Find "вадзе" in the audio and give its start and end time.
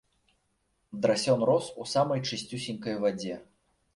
3.03-3.35